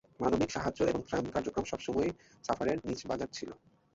[0.19, 2.13] মানবিক সাহায্য এবং ত্রাণ কার্যক্রম সবসময়ই
[2.43, 3.49] সাফারের "নিচ" বাজার ছিল।